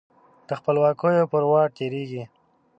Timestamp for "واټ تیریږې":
1.51-2.23